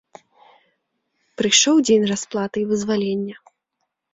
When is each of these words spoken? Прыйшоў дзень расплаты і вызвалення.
Прыйшоў 1.41 1.75
дзень 1.91 2.09
расплаты 2.13 2.57
і 2.65 2.67
вызвалення. 2.73 3.35